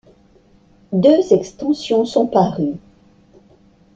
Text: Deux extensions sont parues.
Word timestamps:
Deux 0.93 1.31
extensions 1.31 2.05
sont 2.05 2.25
parues. 2.25 2.73